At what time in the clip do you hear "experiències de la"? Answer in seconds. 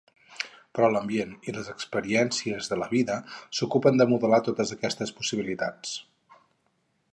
1.73-2.89